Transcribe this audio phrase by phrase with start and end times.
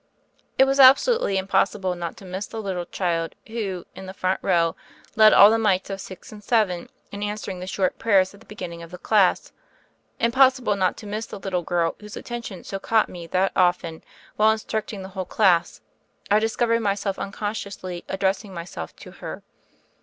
[0.57, 4.39] It was absolutely impossible not to miss the lit tle child, who, in the front
[4.41, 4.75] row,
[5.15, 8.47] led all the mites of six and seven in answering the short prayers at the
[8.47, 9.51] beginning of the class;
[10.19, 14.03] impossible not to miss the little girl whose attention so caught me that often,
[14.37, 15.81] while instructing the whole class,
[16.31, 19.43] I discovered myself unconsciously addressing my self to her.